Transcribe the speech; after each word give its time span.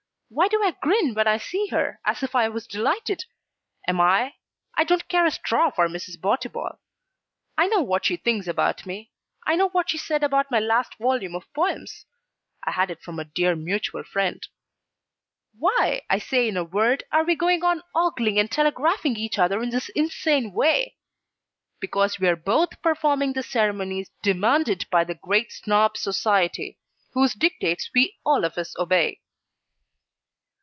Why 0.33 0.47
do 0.47 0.63
I 0.63 0.71
grin 0.71 1.13
when 1.13 1.27
I 1.27 1.35
see 1.35 1.67
her, 1.71 1.99
as 2.05 2.23
if 2.23 2.35
I 2.35 2.47
was 2.47 2.65
delighted? 2.65 3.25
Am 3.85 3.99
I? 3.99 4.35
I 4.77 4.85
don't 4.85 5.09
care 5.09 5.25
a 5.25 5.31
straw 5.31 5.71
for 5.71 5.89
Mrs. 5.89 6.17
Botibol. 6.17 6.79
I 7.57 7.67
know 7.67 7.81
what 7.81 8.05
she 8.05 8.15
thinks 8.15 8.47
about 8.47 8.85
me. 8.85 9.11
I 9.45 9.57
know 9.57 9.67
what 9.67 9.89
she 9.89 9.97
said 9.97 10.23
about 10.23 10.49
my 10.49 10.57
last 10.61 10.97
volume 10.97 11.35
of 11.35 11.51
poems 11.53 12.05
(I 12.63 12.71
had 12.71 12.89
it 12.89 13.01
from 13.01 13.19
a 13.19 13.25
dear 13.25 13.57
mutual 13.57 14.05
friend). 14.05 14.41
Why, 15.59 16.03
I 16.09 16.17
say 16.17 16.47
in 16.47 16.55
a 16.55 16.63
word, 16.63 17.03
are 17.11 17.25
we 17.25 17.35
going 17.35 17.65
on 17.65 17.83
ogling 17.93 18.39
and 18.39 18.49
telegraphing 18.49 19.17
each 19.17 19.37
other 19.37 19.61
in 19.61 19.69
this 19.69 19.89
insane 19.89 20.53
way? 20.53 20.95
Because 21.81 22.19
we 22.21 22.29
are 22.29 22.37
both 22.37 22.81
performing 22.81 23.33
the 23.33 23.43
ceremonies 23.43 24.09
demanded 24.23 24.89
by 24.89 25.03
the 25.03 25.15
Great 25.15 25.51
Snob 25.51 25.97
Society; 25.97 26.79
whose 27.11 27.33
dictates 27.33 27.89
we 27.93 28.15
all 28.23 28.45
of 28.45 28.57
us 28.57 28.73
obey. 28.79 29.19